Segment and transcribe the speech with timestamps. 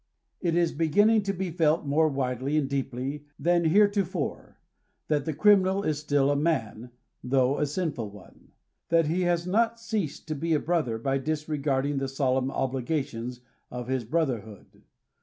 [0.39, 4.57] It is beginning to be felt more widely and deeply than hereto fore,
[5.09, 6.89] that the criminal is still a man,
[7.23, 8.47] though a sinful one;
[8.89, 13.89] that he has not ceased to be a brother by disregarding the solemn obligations of
[13.89, 14.81] his brotherhood.